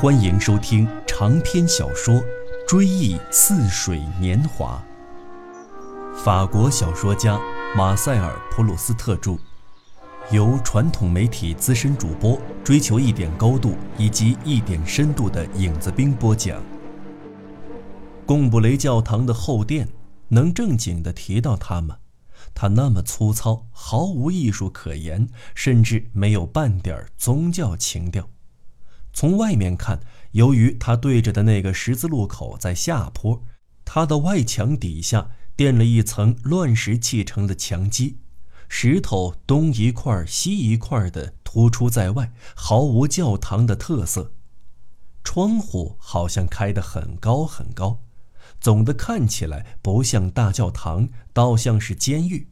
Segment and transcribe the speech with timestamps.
[0.00, 2.14] 欢迎收听长篇小说
[2.66, 4.82] 《追忆似水年华》，
[6.24, 7.38] 法国小说家
[7.76, 9.36] 马塞尔·普鲁斯特著，
[10.30, 16.62] 由传统媒体资深主播追求一点高度以及一点深度的影子兵播讲。
[18.24, 19.86] 贡布雷教堂的后殿，
[20.28, 21.98] 能正经地提到它吗？
[22.54, 28.30] 它那么粗糙，毫无艺术可言，甚至没有半点宗教情调。
[29.12, 30.00] 从外面看，
[30.32, 33.42] 由于它对着的那个十字路口在下坡，
[33.84, 38.18] 它的外墙底下垫了一层乱石砌成的墙基，
[38.68, 44.32] 石头东一块西一块的突出在外，毫无教堂的特色。
[45.22, 48.00] 窗户好像开得很高很高，
[48.60, 52.49] 总的看起来不像大教堂，倒像是监狱。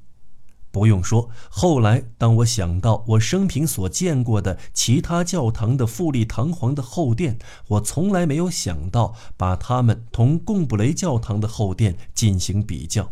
[0.79, 7.37] 不用说，后来当我想到我生平所见过的其他教堂的富丽堂皇的后殿，
[7.67, 13.11] 我从来没有想到把它们同贡布雷教堂的后殿进行比较。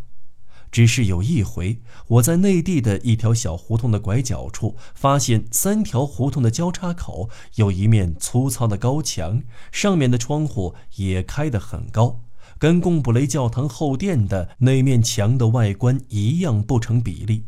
[0.71, 12.21] 只是有一回，我在内地的一条小胡同的拐角处，发现三条胡同的交叉口有一面粗糙的高墙，上面的窗户也开得很高。
[12.59, 17.45] 跟贡布雷教堂后殿的那面墙的外观一样不成比例。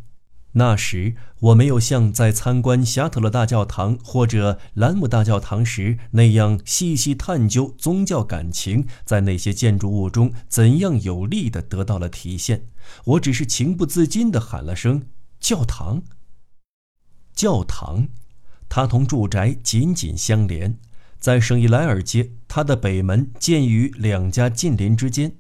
[0.59, 12.67] 那时我没有像在参观霞特勒大教堂或者兰姆大教堂时那样细细探究宗教感情在那些建筑物中怎样有力地得到了体现。
[13.05, 15.05] 我只是情不自禁地喊了声
[15.39, 16.03] “教堂”。
[17.33, 18.09] 教堂，
[18.69, 20.77] 它同住宅紧紧相连。
[21.21, 25.37] 在圣伊莱尔街，它的北门建于两家近邻之间，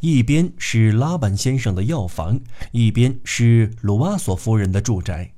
[0.00, 5.34] 一边是拉板先生的药房，一边是鲁瓦索夫人的住宅。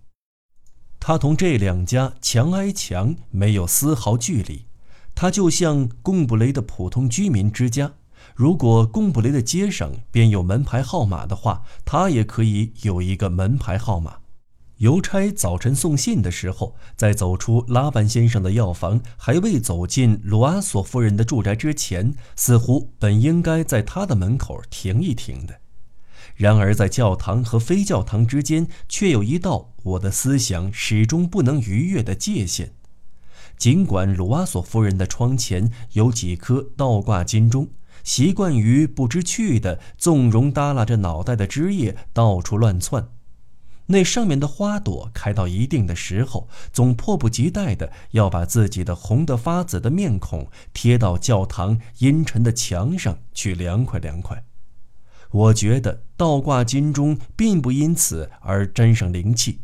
[0.99, 4.67] 他同这两家墙挨墙，没有丝毫距离。
[5.15, 7.93] 他就像贡布雷的普通居民之家。
[8.35, 14.20] 如果贡布雷的街上便有门牌号码的话，他也可以有一个门牌号码。
[14.81, 25.61] 邮差早晨送信的时候，在走出拉班先生的药房，还未走进鲁阿索夫人的住宅之前，似乎本应该在他的门口停一停的。
[26.35, 32.73] 然而，在教堂和非教堂之间，却有一道我的思想始终不能逾越的界限。
[33.59, 37.69] 尽管鲁阿索夫人的窗前有几颗倒挂金钟，
[38.03, 43.07] 习惯于不知趣的纵容耷拉着脑袋的枝叶到处乱窜。
[43.91, 54.45] 那上面的花朵开到一定的时候，总迫不及待的要把自己的红得发紫的面孔贴到教堂阴沉的墙上去凉快凉快。
[55.33, 59.61] 我觉得倒挂金钟并不因此而沾上灵气。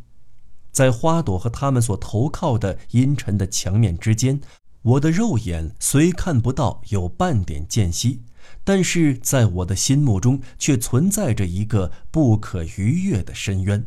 [0.73, 4.41] 在花朵和它们所投靠的阴沉的墙面之间，
[4.83, 8.23] 我的肉眼虽看不到有半点间隙，
[8.65, 13.87] 但是在我的心目中却存在着一个不可逾越的深渊。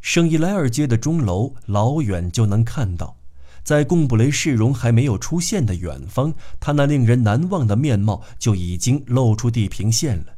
[0.00, 3.16] 圣伊莱尔街的钟楼，老远就能看到，
[3.62, 10.36] 在贡布雷市容还没有出现的远方，他那令人难忘的面貌就已经露出地平线了。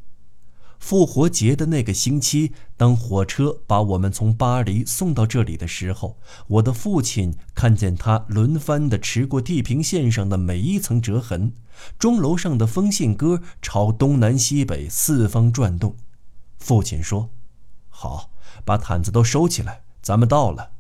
[0.81, 6.19] 复活节的那个星期，当火车把我们从巴黎送到这里的时候，
[6.49, 11.53] 我的父亲看见它轮番地驰过地平线上的每一层折痕，
[12.01, 15.95] 钟楼上的风信鸽朝东南西北四方转动。
[16.59, 17.31] 父亲说
[17.89, 18.31] ：“好。”
[18.65, 20.71] 把毯子都收起来，咱们到了。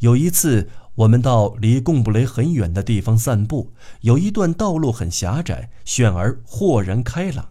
[0.00, 3.72] 有一次，我们到离贡布雷很远的地方散步，
[4.02, 7.50] 有一段道路很狭窄，旋而豁然开朗，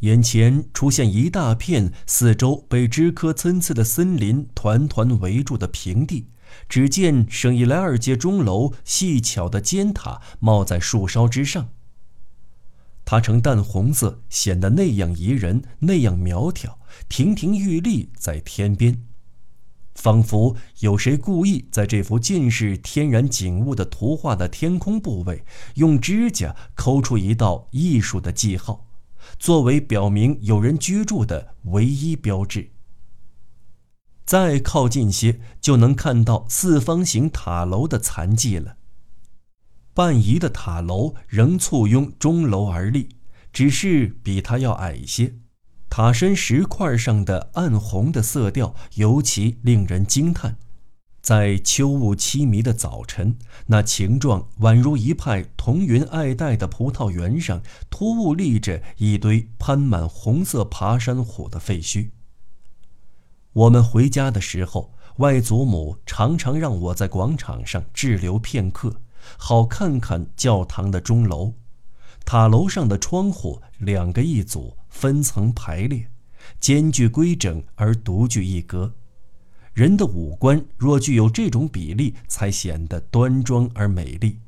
[0.00, 6.28] 眼前出现一大片四周被枝柯参差的森林团团围住的平地。
[6.68, 11.68] 只见圣伊莱尔街钟楼细巧的尖塔冒在树梢之上，
[13.04, 16.79] 它呈淡红色，显得那样宜人，那样苗条。
[17.08, 19.02] 亭亭玉立在天边，
[19.94, 25.44] 仿佛有谁故意在这幅尽是天然景物的图画的天空部位，
[25.74, 28.86] 用指甲抠出一道艺术的记号，
[29.38, 32.70] 作为表明有人居住的唯一标志。
[34.24, 38.76] 再靠近些，就能看到四方形塔楼的残迹了。
[39.92, 43.08] 半移的塔楼仍簇拥钟楼而立，
[43.52, 45.34] 只是比它要矮些。
[45.90, 50.56] 塔身石块上的暗红的色调尤其令人惊叹，
[51.20, 57.60] 在秋雾凄迷的早晨，那形状宛如一派彤云爱戴的葡萄园上，
[57.90, 62.10] 突兀立着一堆攀满红色爬山虎的废墟。
[63.52, 68.94] 我们回家的时候，外祖母常常让我在广场上滞留片刻，
[69.36, 71.54] 好看看教堂的钟楼。
[72.24, 76.10] 塔楼上的窗户两个一组，分层排列，
[76.60, 78.92] 间距规整而独具一格。
[79.72, 84.40] 人的五官若具有这种比例，才显得端庄而美丽。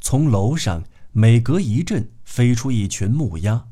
[0.00, 0.82] 从楼上
[1.12, 3.66] 每隔一阵飞出一群木鸭，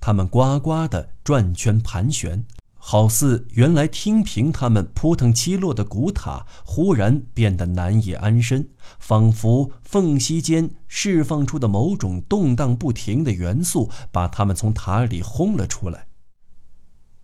[0.00, 2.46] 它们呱呱地转圈盘旋，
[2.90, 8.70] 好似原来听凭他们扑腾起落的古塔忽然变得难以安身。
[8.98, 16.06] 仿佛缝隙间释放出的某种动荡不停的元素，把他们从塔里轰了出来。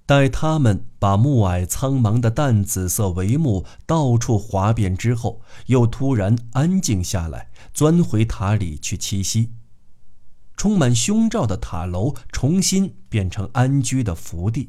[0.05, 9.52] 待他们把暮霭苍茫的淡紫色帷幕到处划遍之后，又突然安静下来，钻回塔里去栖息。
[10.58, 14.69] 充满凶兆的塔楼重新变成安居的福地，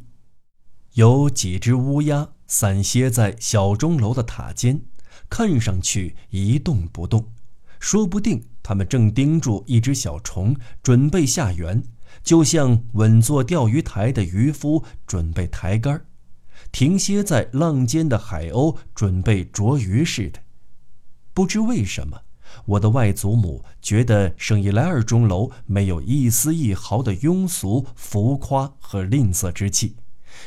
[0.96, 4.82] 有几只乌鸦散歇在小钟楼的塔尖。
[5.30, 7.34] 看上去一动不动，
[7.82, 11.84] 说不定他们正盯住一只小虫，准备下园，
[12.24, 16.02] 就像稳坐钓鱼台的渔夫准备抬竿，
[16.72, 20.40] 停歇在浪尖的海鸥准备啄鱼似的。
[21.34, 22.22] 不知为什么，
[22.66, 29.98] 我的外祖母觉得圣伊莱尔钟楼没有一丝一毫的庸俗、浮夸和吝啬之气，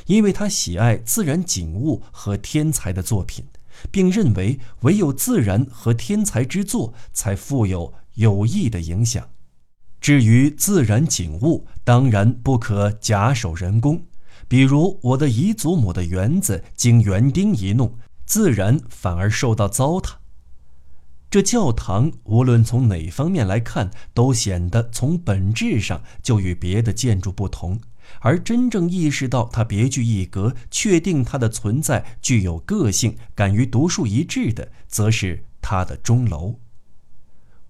[0.06, 3.44] 因为他喜爱自然景物和天才的作品。
[3.93, 9.29] 并认为，唯有自然和天才之作才富有有益的影响。
[10.00, 14.05] 至于自然景物，当然不可假手人工。
[14.49, 17.96] 比如我的姨祖母的园子，经园丁一弄，
[18.26, 20.14] 自然反而受到糟蹋。
[21.31, 27.79] 这教堂无论从哪方面来看，都显得从本质上就与别的建筑不同。
[28.20, 36.56] 而真正意识到它别具一格，确定它的存在具有个性，敢于独树一帜的，则是它的钟楼。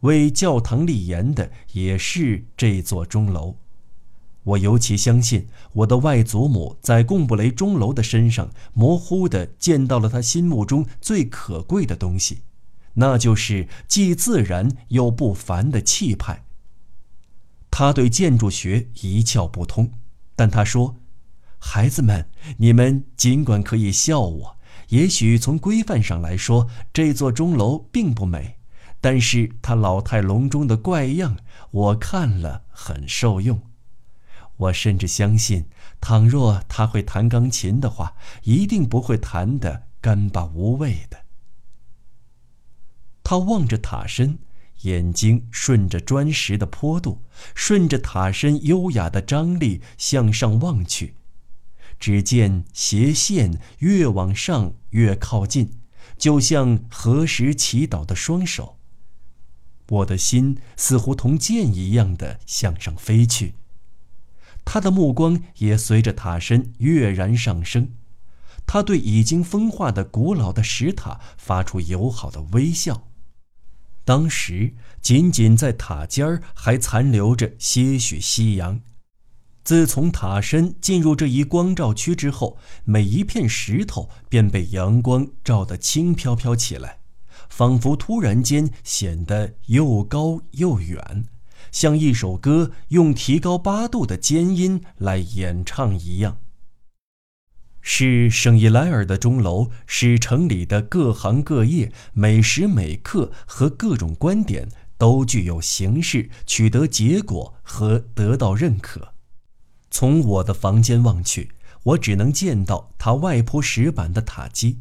[0.00, 3.56] 为教堂立言的也是这座钟楼。
[4.44, 12.38] 我尤其相信，我的外祖母在贡布雷钟楼的身上，模糊地见到了他心目中最可贵的东西，
[12.94, 16.44] 那就是既自然又不凡的气派。
[17.70, 19.92] 他对建筑学一窍不通。
[20.38, 20.94] 但他说
[21.58, 24.56] ：“孩子们，你们尽管可以笑我。
[24.90, 28.54] 也许从规范上来说，这座钟楼并不美，
[29.00, 31.38] 但是它老态龙钟的怪样，
[31.72, 33.60] 我看了很受用。
[34.58, 35.66] 我甚至相信，
[36.00, 38.14] 倘若他会弹钢琴的话，
[38.44, 41.24] 一定不会弹得干巴无味的。”
[43.24, 44.38] 他望着塔身。
[44.82, 47.22] 眼睛顺着砖石的坡度，
[47.54, 51.14] 顺着塔身优雅的张力向上望去，
[51.98, 55.72] 只见斜线越往上越靠近，
[56.16, 58.76] 就像合十祈祷的双手。
[59.88, 63.54] 我的心似乎同箭一样的向上飞去，
[64.64, 67.90] 他的目光也随着塔身跃然上升，
[68.66, 73.07] 他对已经风化的古老的石塔发出友好的微笑。
[74.08, 74.72] 当时，
[75.02, 78.80] 仅仅在塔尖儿还残留着些许夕阳。
[79.62, 82.56] 自从塔身进入这一光照区之后，
[82.86, 87.00] 每一片石头便被阳光照得轻飘飘起来，
[87.50, 91.26] 仿佛突然间显得又高又远，
[91.70, 96.38] 像一首歌用提高八度的尖音来演唱一样。
[97.90, 104.68] 是圣伊莱尔的钟楼，使城里的各行各业每时每刻和各种观点
[104.98, 109.14] 都具有形式，取得结果和得到认可。
[109.90, 111.52] 从我的房间望去，
[111.82, 114.80] 我只能见到它外铺石板的塔基。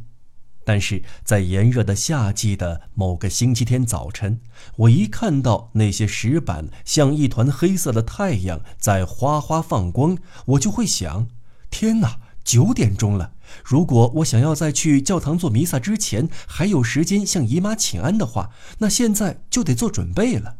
[0.65, 4.41] 但是在炎热的夏季的某个星期天早晨，
[4.75, 11.29] 我一看到那些石板像一团黑色的太阳在哗哗放光，我就会想：
[11.69, 12.19] 天哪！
[12.47, 20.55] 九点钟了，如果我想要在去教堂做弥撒之前还有时间向姨妈请安的话，那现在就得做准备了。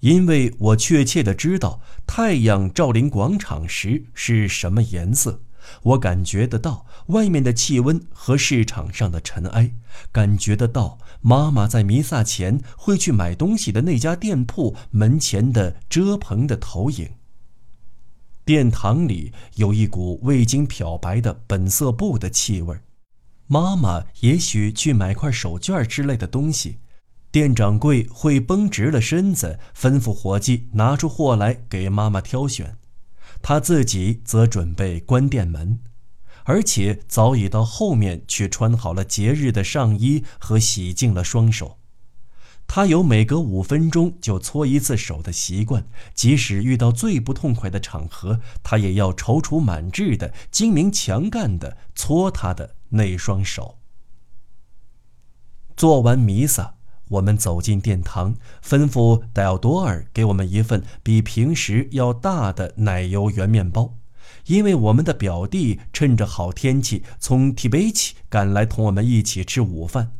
[0.00, 5.42] 因为我确切的知道太阳照临广场时是什么颜色，
[5.84, 9.72] 我感觉得到外面的气温和市场上的尘埃，
[10.10, 17.10] 感觉得到妈妈在弥撒前会去买东西的那家店铺门前的遮棚的投影。
[18.44, 22.76] 殿堂里有一股未经漂白的本色布的气味
[23.46, 26.78] 妈妈也许去买块手绢之类的东西，
[27.30, 32.76] 店掌柜会绷直了身子，吩咐伙计拿出货来给妈妈挑选，
[33.42, 35.78] 他自己则准备关店门，
[36.44, 41.78] 而且早已到后面去穿好了节日的上衣和洗净了双手。
[42.74, 53.76] 他有每隔五分钟就搓一次手的习惯，即使遇到最不痛快的场合，他也要踌躇满志的、精明强干的搓他的那双手。
[55.76, 56.76] 做完弥撒，
[57.08, 63.98] 我们走进殿堂，吩咐戴奥多尔给我们一份比平时要大的奶油圆面包，
[64.46, 70.14] 因为我们的表弟趁着好天气从提贝奇赶来同我们一起吃午饭。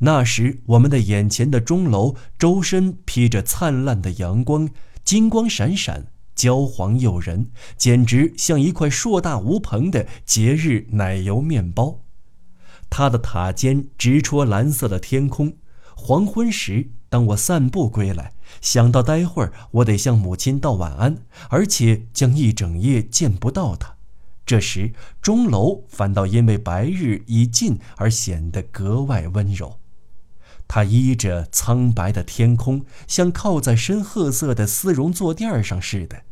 [0.00, 4.68] 那时，我们的眼前的钟楼周身披着灿烂的阳光，
[5.04, 12.00] 金光闪闪，焦黄诱人，简直像一块硕大无朋的节日奶油面包。
[12.90, 15.54] 它的塔尖直戳蓝色的天空。
[15.96, 21.16] 黄昏时，当我散步归来，想到待会儿我得向母亲道晚安，
[21.48, 23.96] 而且将一整夜见不到她，
[24.44, 29.78] 这时钟楼反倒因为白日已尽而显得格外温柔。
[30.68, 36.22] 它依着苍白的天空，像靠在深褐色的丝绒坐垫上似的。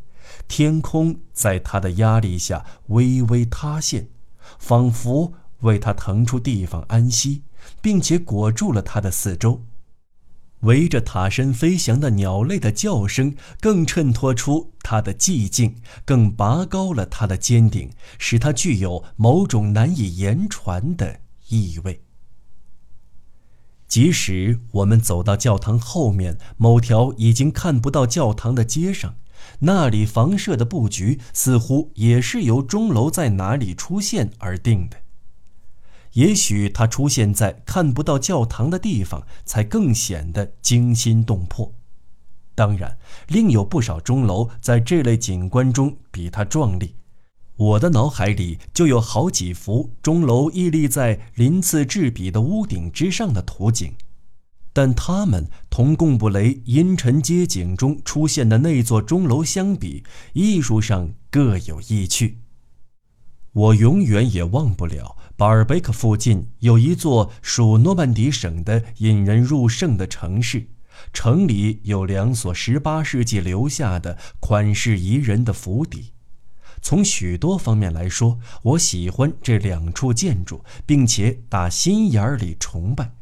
[0.49, 4.09] 天空在它的压力下微微塌陷，
[4.59, 7.43] 仿佛为它腾出地方安息，
[7.81, 9.65] 并且裹住了它的四周。
[10.61, 15.77] 围着塔身飞翔的鸟类的叫声，更衬托出它的寂静，
[16.07, 22.01] 更拔高了它的尖顶，使它具有某种难以言传的意味。
[23.87, 29.17] 即使我们走到教堂后面某条已经看不到教堂的街上，
[29.61, 34.97] 那里房舍的布局似乎也是由钟楼在哪里出现而定的。
[36.15, 41.75] 也许它出现在看不到教堂的地方，才更显得惊心动魄。
[42.55, 46.95] 当然，另有不少钟楼在这类景观中比它壮丽。
[47.57, 53.93] 我的脑海里就有好几幅钟楼屹立在鳞次栉比的屋顶之上的图景，
[54.73, 62.39] 但它们同贡布雷阴沉街景中出现的那座钟楼相比，艺术上各有异趣。
[63.53, 70.67] 我永远也忘不了巴尔贝克附近有一座属诺曼底省的引人入胜的城市，
[71.13, 76.14] 城里有两所18世纪留下的款式宜人的府邸。
[76.85, 83.15] 从许多方面来说，我喜欢这两处建筑，并且打心眼里崇拜。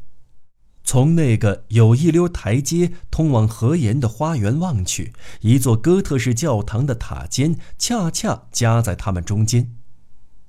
[0.83, 9.73] 从那个有一溜台阶通往河沿的花园望去，一座哥特式教堂的塔尖恰恰夹在它们中间。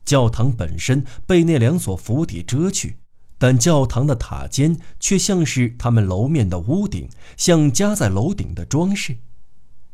[0.03, 2.97] 教堂本身被那两所府邸遮去，
[3.37, 9.17] 但教堂的塔尖却像是他们楼面的屋顶，像夹在楼顶的装饰。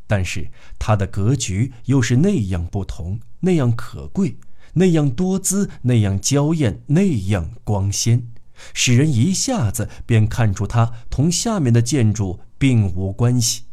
[0.10, 0.50] 但是
[0.80, 4.38] 它的格局又是那样不同，那样可贵，
[4.74, 8.28] 那样多姿，那样娇艳，那样光鲜，
[8.74, 13.66] 使人一下子便看出它同下面的建筑并无关系。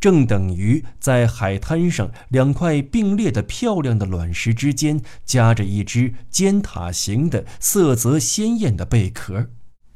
[0.00, 9.48] 正等于在海滩上两块并列的漂亮的卵石之间夹着一只尖塔形的色泽鲜艳的贝壳。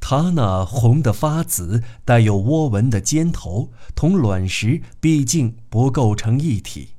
[0.08, 6.90] 它那红得发紫、带有窝纹的尖头，同卵石毕竟不构成一体。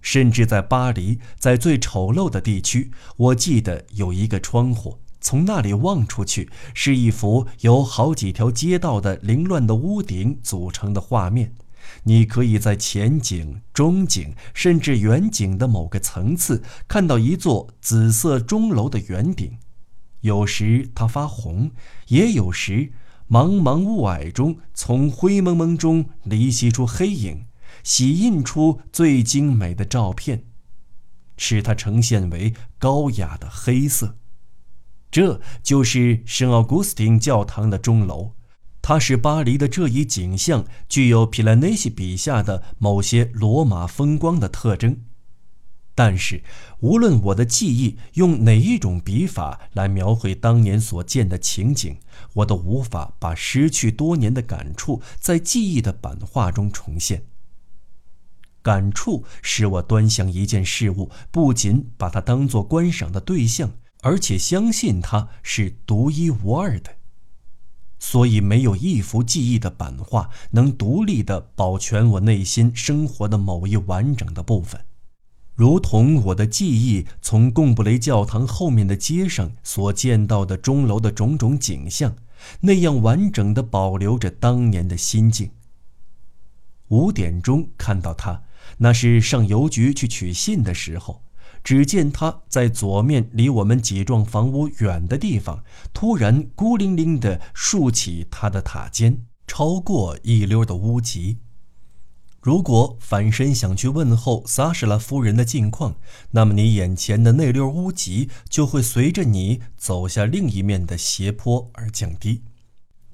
[0.00, 11.52] 甚至在巴黎，在最丑陋的地区，我记得有一个窗户，从那里望出去，是一幅由好几条街道的凌乱的屋顶组成的画面。
[12.04, 19.58] 你可以在前景、中景，甚至远景的某个层次，看到一座紫色钟楼的圆顶。
[20.26, 21.70] 有时它发红，
[22.08, 22.92] 也有时
[23.30, 27.46] 茫茫雾霭中从灰蒙蒙中离析出黑影，
[27.82, 30.44] 洗印出最精美的照片，
[31.36, 34.16] 使它呈现为高雅的黑色。
[35.10, 38.32] 这就是圣奥古斯丁教堂的钟楼，
[38.82, 44.98] 它使巴黎的这一景象具有皮兰内西笔下的某些罗马风光的特征。
[45.96, 46.44] 但是，
[46.80, 51.96] 无论我的记忆用哪一种笔法来描绘当年所见的情景，
[52.34, 57.24] 我都无法把失去多年的感触在记忆的版画中重现。
[58.60, 63.72] 感触使我端详一件事物，不仅把它当作观赏的对象，
[64.02, 66.90] 而且相信它是独一无二的。
[67.98, 74.84] 所以，没有一幅记忆的版画能独立地保全我内心生活的某一完整的部分。
[75.56, 82.14] 如同我的记忆从贡布雷教堂后面的街上所见到的钟楼的种种景象，
[82.60, 85.50] 那样完整地保留着当年的心境。
[86.88, 88.42] 五点钟看到他，
[88.76, 91.22] 那是上邮局去取信的时候。
[91.64, 99.24] 只见他在左面离我们几幢房屋远的地方，突然孤零零地竖起他的塔尖。
[99.48, 101.38] 超过一溜的屋脊。
[102.46, 105.96] 如果反身想去问候萨什拉夫人的近况，
[106.30, 112.44] 那么你眼前的那溜屋脊就会随着你走下另一面的斜坡而降低。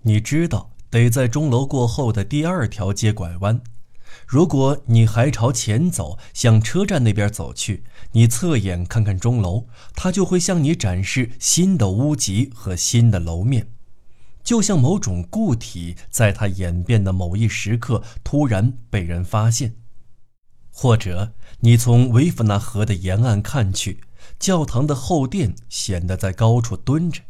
[0.03, 3.63] 你知道，得在钟楼过后的第二条街拐弯。
[4.27, 13.69] 如果你还朝前走，向车站那边走去，你侧眼看看钟楼，它就会向你展示新的屋脊和新的楼面。
[14.43, 19.75] 就像某种固体在它演变的某一时刻突然被人发现，
[20.71, 24.01] 或者你从维夫纳河的沿岸看去，
[24.39, 27.23] 教堂的后殿显得在高处蹲着，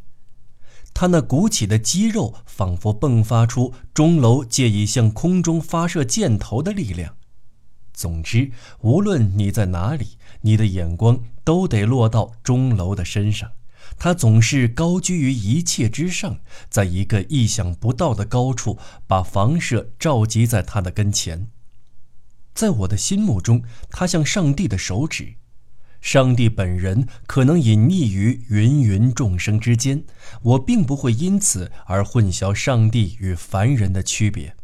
[0.95, 7.17] 它那鼓起的肌肉仿佛迸发出钟楼借以向空中发射箭头的力量。
[7.93, 8.51] 总之，
[8.81, 13.51] 无论你在哪里，你的眼光都得落到钟楼的身上。
[13.99, 21.49] 他总是高居于一切之上，在一个意想不到的高处，把房舍召集在他的跟前。
[22.55, 25.35] 在我的心目中，他像上帝的手指，
[26.01, 30.05] 上帝本人可能隐匿于芸芸众生之间。
[30.43, 34.55] 我并不会因此而混淆上帝与凡人的区别，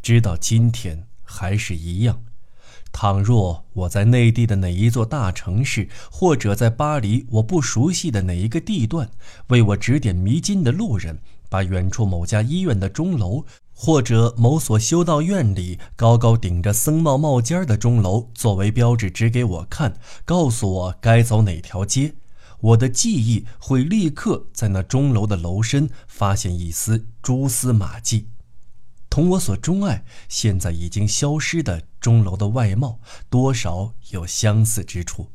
[0.00, 2.23] 直到今天还是一样。
[2.96, 9.10] 倘若我在内地的哪一座大城市，或者在巴黎我不熟悉的哪一个地段，
[9.48, 22.14] 为我指点迷津的路人，把远处某家医院的钟楼，或者某所修道院里高高顶着僧帽帽尖儿的钟楼作为标志指给我看，告诉我该走哪条街，
[22.60, 28.28] 我的记忆会立刻在那钟楼的楼身发现一丝蛛丝马迹。
[29.10, 35.30] 同我所钟爱、现在已经消失的钟楼的外貌，多少有相似之处。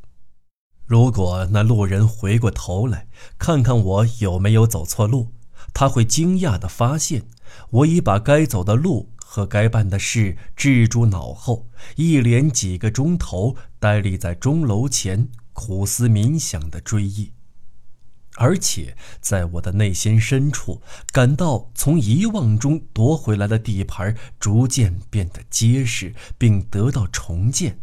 [0.86, 3.08] 如果那路人回过头来
[3.40, 5.32] 看看我有没有走错路，
[5.74, 7.24] 他会惊讶地发现，
[7.70, 17.32] 我已把该走的路和该办的事置诸脑后，一连几个钟头呆立在钟楼前，苦思冥想地追忆。
[18.36, 20.80] 而且，在我的内心深处，
[21.12, 27.78] 感到从遗忘中夺回来的地盘逐渐变得结实，并得到重建。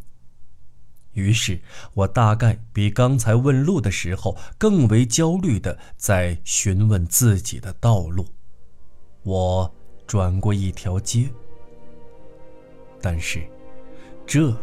[1.14, 1.62] 于是，
[1.94, 8.28] 我大概比刚才问路的时候更为焦虑地在询问自己的道路。
[9.24, 9.76] 我
[10.08, 11.30] 转过一条街，
[13.02, 13.44] 但是，
[14.26, 14.56] 这，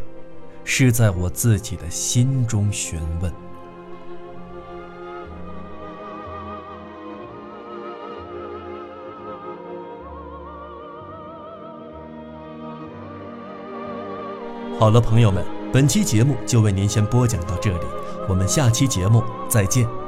[0.65, 3.33] 是在我自己的心中询问。
[14.85, 15.43] 好了，朋友们，
[15.73, 17.87] 本期节目就为您先播讲到这里，
[18.29, 20.04] 我们下期节目再见。